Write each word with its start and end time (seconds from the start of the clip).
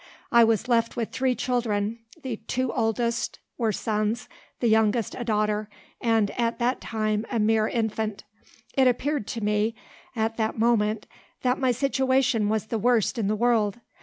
I 0.31 0.43
was 0.43 0.67
left 0.67 0.95
with 0.95 1.11
three 1.11 1.35
children; 1.35 1.99
the 2.23 2.37
two 2.47 2.73
oldest 2.73 3.37
were 3.59 3.71
sons, 3.71 4.27
the 4.59 4.65
youngest 4.67 5.13
a 5.13 5.23
daughter, 5.23 5.69
and, 6.01 6.31
at 6.39 6.57
that 6.57 6.81
time, 6.81 7.23
a 7.29 7.37
mere 7.37 7.67
infant. 7.67 8.23
It 8.73 8.87
appeared 8.87 9.27
to 9.27 9.41
me, 9.41 9.75
at 10.15 10.37
that 10.37 10.57
moment, 10.57 11.05
that 11.43 11.59
my 11.59 11.71
situation 11.71 12.49
was 12.49 12.65
the 12.65 12.79
worst 12.79 13.19
in 13.19 13.27
the 13.27 13.35
world. 13.35 13.77